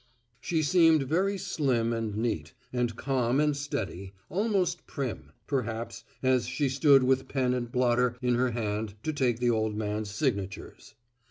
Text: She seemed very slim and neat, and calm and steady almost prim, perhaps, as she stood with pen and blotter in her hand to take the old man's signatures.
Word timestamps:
She 0.39 0.63
seemed 0.63 1.03
very 1.03 1.37
slim 1.37 1.93
and 1.93 2.15
neat, 2.17 2.55
and 2.73 2.95
calm 2.95 3.39
and 3.39 3.55
steady 3.55 4.13
almost 4.29 4.87
prim, 4.87 5.31
perhaps, 5.45 6.03
as 6.23 6.47
she 6.47 6.69
stood 6.69 7.03
with 7.03 7.27
pen 7.27 7.53
and 7.53 7.71
blotter 7.71 8.17
in 8.19 8.33
her 8.33 8.49
hand 8.49 8.95
to 9.03 9.13
take 9.13 9.37
the 9.37 9.51
old 9.51 9.75
man's 9.77 10.09
signatures. 10.09 10.95